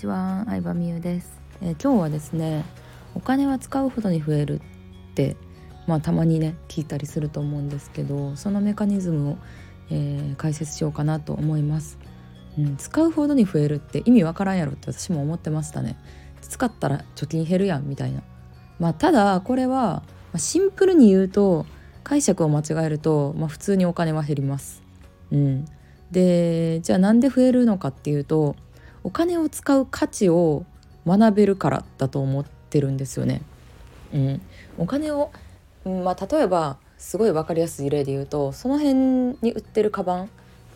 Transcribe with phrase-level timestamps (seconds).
[0.00, 2.64] ちは、相葉美優です、えー、今日はですね
[3.14, 4.60] お金は使うほどに増える
[5.10, 5.36] って
[5.86, 9.38] まあたまにね聞いたりすると思うんですけどそのメカニズムを、
[9.90, 11.98] えー、解説しようかなと思います、
[12.58, 15.98] うん、使うほどに増えるって意味わからんやろって私も思ってましたね。
[16.40, 18.22] 使ったら貯金減るやんみたいな。
[18.78, 20.02] まあただこれは
[20.36, 21.66] シンプルに言うと
[22.04, 24.82] 解釈を間違えると、まあ、普通にお金は減ります。
[25.30, 25.66] うん。
[26.10, 28.56] でじゃあなんで増えるのかっていうと
[29.04, 30.64] お金を使う価値を
[31.06, 33.42] 学べるからだと思ってるんですよね。
[34.12, 34.40] うん、
[34.78, 35.30] お金を、
[35.84, 40.30] まあ、例えばすごい分かりやすい例で言うとその辺に売ってるカバン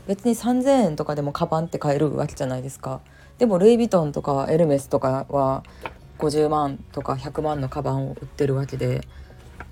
[0.07, 3.01] 別に3,000円とかでもカバンって買えるわけじゃないですか。
[3.39, 5.65] でもルイ・ヴィトンとかエルメスとかは
[6.19, 9.01] 50万とか100万のカバンを売ってるわけで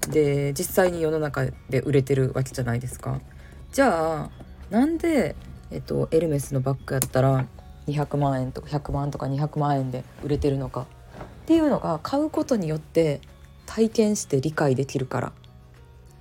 [0.08, 3.20] で実際に世の中で売れてるわけじゃないですか。
[3.70, 4.30] じゃあ
[4.70, 5.36] なんで、
[5.70, 7.46] えっと、エルメスのバッグやったら
[7.88, 10.86] 200万円とか100万とか200万円で売れてるのか
[11.42, 13.20] っていうのが買うことによって
[13.66, 15.32] 体験して理解できるから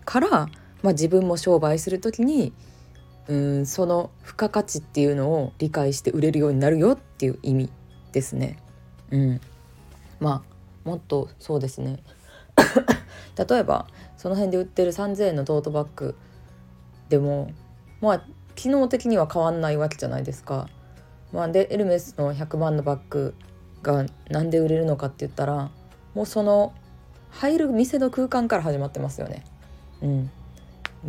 [0.06, 0.48] から、ま
[0.86, 2.54] あ、自分も商売する時に
[3.28, 7.70] うんその付加価値っていうのを理解して売れるようになるよっていう意味
[8.12, 8.58] ですね。
[9.12, 9.42] うん、
[10.20, 10.44] ま
[10.86, 12.00] あもっとそうですね
[13.38, 16.16] 例えばその辺で売ってる3,000円のトートバッグ
[17.10, 17.52] でも
[18.02, 18.24] まあ
[18.56, 20.68] 機能的には変わんないわけじゃないですか。
[21.34, 23.34] まあ、でエルメスの100万のバッグ
[23.84, 25.72] が何で売れるのかって言ったら
[26.14, 26.74] もうその
[27.30, 29.46] 入る店の空間から始まってますよね。
[30.02, 30.32] うん、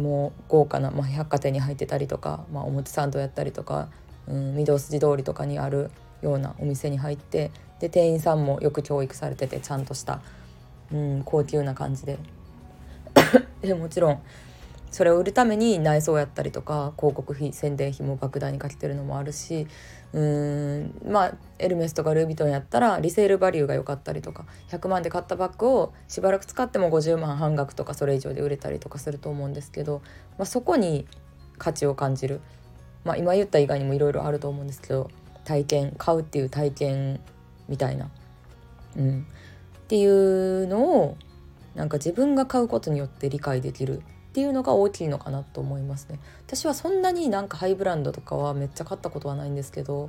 [0.01, 3.89] もう豪華な、まあ、百貨店に入ってたりとか、まあ、表参道やったりとか、
[4.29, 5.91] うん、御堂筋通りとかにある
[6.23, 7.51] ようなお店に入って
[7.81, 10.21] で店員さんもよく教育されててちゃんとした、
[10.93, 12.19] うん、高級な感じで
[13.61, 14.23] でもちろん
[14.93, 19.67] それを売るために内装やったりとか広告費宣伝費も莫大にかけてるのもあるし
[20.13, 30.03] うーんまあエルメスとかルービトンやったらリセールバリューが良かったりとか100万で買ったバッグをしばらく使っても50万半額とかそれ以上で売れたりとかすると思うんですけど、
[30.39, 31.07] まあ、そこに
[31.57, 32.43] 価値を感じる、
[33.05, 35.11] まあ、今言った以外にもいろいろあると思うんですけど
[35.45, 37.21] 体験買うっていう体験
[37.69, 38.11] みたいな、
[38.97, 39.27] うん、
[39.85, 41.17] っていうのを
[41.75, 44.03] なんか自分が買うことによって理解できる。
[44.33, 46.19] っていうのが大きいのかなと思いますね。
[46.47, 50.09] 私はそんなになんかハイブランドとかはめっちゃ買ったことはないんですけど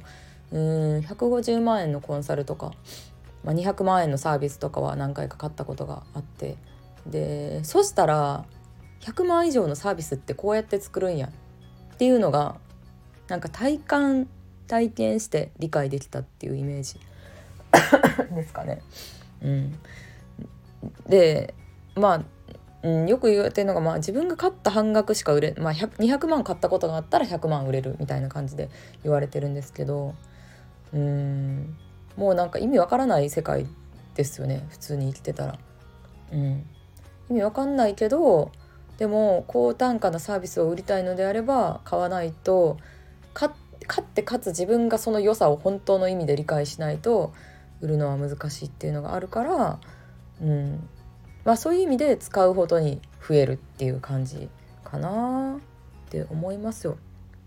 [0.53, 2.71] うん150万円のコンサルとか、
[3.43, 6.55] まあ、200万円のサービスとかは何回か買ったことがあって。
[7.05, 8.45] でそしたら
[9.01, 12.55] 100万以上のサービスってこうやって作るんやっていうのが
[13.27, 14.29] なんか体感
[14.67, 16.97] 体験して理解できたっていうイメージ
[18.33, 18.81] ですかね。
[19.41, 19.77] うん、
[21.09, 21.53] で
[21.95, 22.21] まあ
[22.83, 28.69] うん、よく言われてるのが、まあ、自分が買った半額しか売れ、まあ、200万買ったことがあったら100万売れるみたいな感じで
[29.03, 30.13] 言われてるんですけど
[30.93, 31.75] うん
[32.17, 33.65] もうなんか意味わからない世界
[34.15, 35.57] ですよね普通に生きてたら。
[36.31, 36.65] うん、
[37.29, 38.51] 意味わかんないけど
[38.97, 42.77] でも高単価なサービスを売りたいのであれば買わないと
[43.33, 47.33] 買ってかつ自分がその良さを本当の意味で理解しないと
[47.81, 49.79] 売るのは難しいっていうのがあるから、
[50.41, 50.89] うん、
[51.45, 54.49] まあそういう意味で使うほどに増えるっていう感じ
[54.83, 56.97] かなって思いますよ。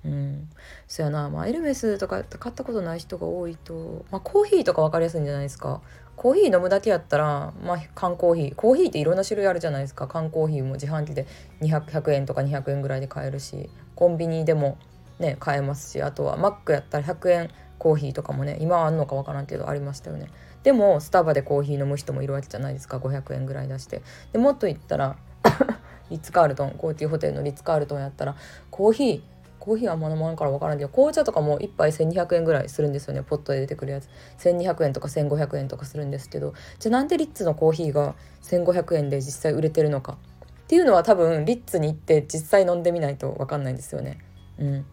[0.05, 0.49] うん、
[0.87, 5.83] そやな、まあ、エルメスとか買ったことない人が多いと、まあ、コーヒーとか分かりやすいんじゃないですか。
[6.15, 8.55] コーヒー飲むだけやったら、まあ、缶コーヒー。
[8.55, 10.07] コーヒーっていろんな種類あるじゃないですか。
[10.07, 11.27] 缶コーヒーも自販機で
[11.61, 14.79] 200円とか200円ぐらいで買えるしコンビニでも
[15.19, 20.29] ね買えますしあとはマックやったら100円コーヒーとかもね今あんのか分からんけどありましたよね。
[20.63, 22.99] でもスタバでコーヒー飲む人もいるわけじゃないですか。
[22.99, 24.03] 500円ぐらい出して。
[24.33, 25.17] でもっと言ったら
[26.11, 28.37] リッツ・カールトン高級ホテルのリッツ・カールトンやったら
[28.71, 33.25] コーヒーコーヒーはあんま飲まんから分からんけど紅茶とかも1杯1200円ぐらいするんですよね。
[33.25, 34.09] ポットで出てくるやつ。
[34.39, 36.55] 1200円とか1500円とかするんですけど。
[36.79, 40.19] じゃあなんでリッツのコーヒーが1500円で実際売れてるのか。
[40.67, 44.19] っていうのは多分リッツに行って実際飲んでみないと分かんないんですよね。
[44.59, 44.87] うん。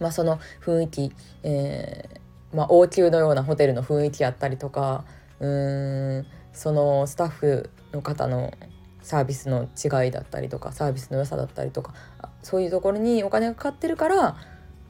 [0.00, 1.12] まあ、その雰囲気、
[1.42, 5.04] えーまあ、王宮のようなホテルの雰囲気やったりとか
[5.38, 8.52] うーんそのスタッフの方の
[9.02, 11.94] サービスの違いだったりとかサービスの良さだったりとか
[12.42, 14.36] そういうところにお金がかかってるから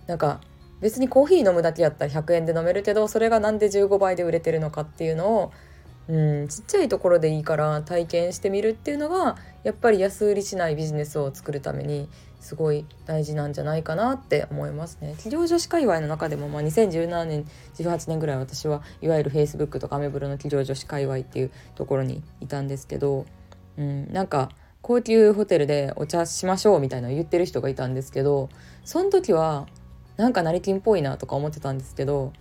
[0.07, 0.41] なんか
[0.81, 5.53] 別にコーヒー飲むだけやったら100円で飲めるけどそれが何で15倍で売れてるのかっていうのを
[6.11, 12.09] うんちっちゃいところでいいから体験してみるっていうのがやっぱり安売りしないビジネスを作るために
[12.41, 15.11] すごい大事なんじゃないかなって思いますね。
[15.13, 17.47] 企業女子界隈の中でも、まあ、2017年
[17.77, 23.27] 18年ぐらい私はいわゆる Facebook とかアメブロの企業女子界隈っていうところにいたんですけど、
[23.79, 24.51] うん、なんか
[24.83, 28.49] 高級ホテルでお茶しましょうみたいな言ってる人がいたんですけど
[28.85, 29.69] その時は
[30.17, 32.33] なんか成金っぽいなとか思ってたんですけど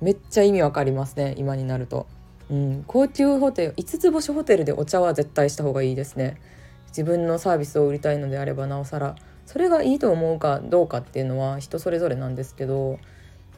[0.00, 2.06] めっちゃ意味わかりますね今になると。
[2.50, 6.40] うん、高級ホテル5つ星ホテルでお茶は絶対した方がいいですね。
[6.88, 9.16] 自分のサービスを売りたいのであればなおさら
[9.46, 12.98] それがいいと思うかどうかっていうのは人それぞれなんですけど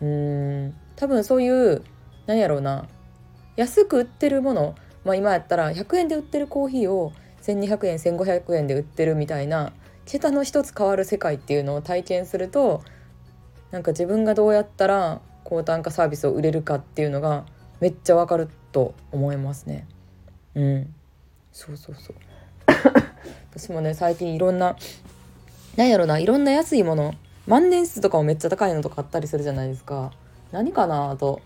[0.00, 1.82] うん多分そういう
[2.26, 2.86] 何やろうな
[3.56, 7.12] 安く売ってるもの、まあ、今やったら100円で売ってるコーヒーを
[7.42, 9.72] 1200円1500円で売ってるみたいな
[10.06, 12.82] 桁の一つ変わる世界っていうのを体験すると
[13.70, 17.46] なんか自分がどうやったら高単価サービスを売れるかっていうのが
[17.80, 19.86] めっちゃわかると思いますね。
[20.54, 20.94] うん、
[21.52, 22.16] そうそうそう。
[23.50, 24.76] 私もね最近いろんな
[25.76, 27.14] なんやろないろんな安いもの
[27.46, 30.12] 万年筆とかもめっちゃ高いのとかあったりするじゃないですか。
[30.52, 31.40] 何かなと。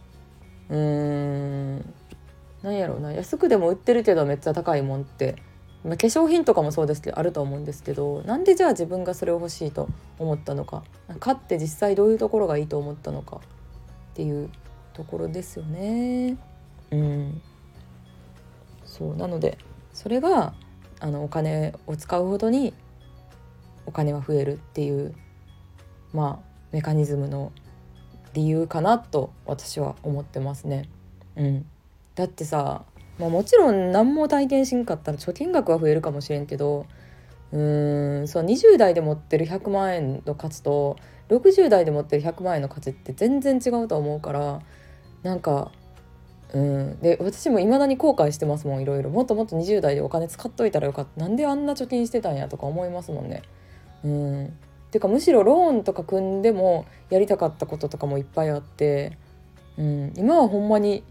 [0.69, 1.95] うーん。
[2.63, 3.13] 何やろうな。
[3.13, 5.37] 安くでも売ってるけどめっちゃ高いもんって。
[5.85, 10.83] まあ、化粧品とかもそうですけどあると思うんですけどなんでじゃあ自分がそれを欲しいと思ったのか
[11.21, 13.41] 買って実際どういうところがいいと思ったのかっ
[14.15, 14.49] ていう
[14.95, 16.37] ところですよね。
[16.91, 17.43] うん、
[18.85, 19.59] そうなので
[19.93, 20.55] それが
[21.01, 22.73] あのお金を使うほどに
[23.87, 25.15] お金は増えるっていう
[26.13, 27.53] まあメカニズムの
[28.33, 30.89] 理由かなと私は思ってますね。
[31.37, 31.67] うん、
[32.15, 32.85] だってさ
[33.19, 36.87] まあ、もちろん何も体験しんかったら貯金額は増えるかもしれんけど
[37.53, 40.97] うーんそう20代で持ってる100万円の価値と
[41.29, 44.61] 60代で持ってる100万円の価値って全然違うと思うから
[45.25, 45.73] なんか
[46.53, 47.01] うん。
[47.01, 49.11] で私も未だに後悔してますもんいろいろ。
[49.11, 51.21] もっともっと20代でお金使っといたらよかった。
[51.21, 52.49] なんであんな貯金してたんや？
[52.49, 53.43] とか思いますもんね。
[54.05, 54.57] うん。
[54.93, 59.19] てかむしろローンとか組んでもやりたかったこととかもいっぱいあって、
[59.77, 61.03] うん、今はほんまに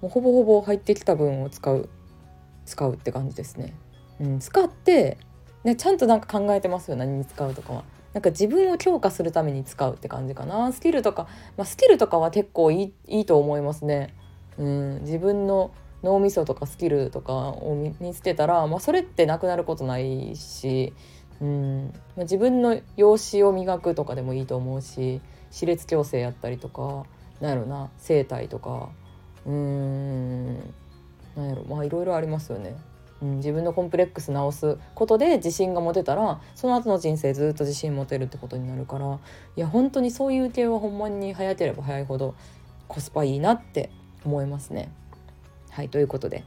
[0.00, 1.88] もうほぼほぼ入ってきた分を使う
[2.64, 3.74] 使うって感じですね。
[4.20, 5.18] うん、使って
[5.64, 7.84] ね、ちゃんとなんか考えてますよ何に使うとかは。
[8.14, 10.72] なんか自分を強化するために使うって感じかな。
[10.72, 14.14] スキルとか、まあ、スキルとかは結構いいいいと思いますね。
[14.58, 15.70] うん、自分の
[16.02, 20.92] 脳みそとかスキルとかを身につけたら、まあ、それってなくなることないし、
[21.40, 21.92] うん。
[22.16, 25.20] まあ、自分の容姿を磨くとかでもいいと思うし
[25.50, 27.04] 歯列矯正やったりとか
[27.40, 28.90] なんやろな整体とか。
[29.46, 30.56] うーん。
[31.34, 31.64] なんやろ。
[31.64, 32.76] まあいろいろありますよね。
[33.22, 39.18] うん、自分のコンプレックス直すことで自信が持てたらその後の人生ずっと自信持てるってことになるから
[39.56, 42.34] いや本当にそういう系はほんまに早ければ早いほど
[42.88, 43.90] コスパいいなって
[44.24, 44.92] 思いますね。
[45.70, 46.44] はいということで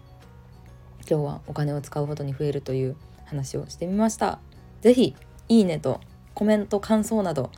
[1.09, 2.95] 今日はお金を使うほどに増えるという
[3.25, 4.39] 話をしてみました。
[4.81, 5.15] 是非
[5.47, 6.01] いいねと
[6.33, 7.51] コメント感想など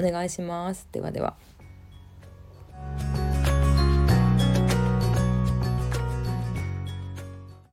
[0.00, 0.88] お願いします。
[0.90, 1.36] ではでは。